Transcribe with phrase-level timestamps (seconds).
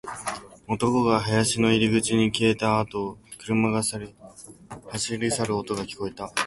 [0.67, 3.83] 男が林の入り口に消えていったあと、車が
[4.87, 6.33] 走り去る音が聞こえた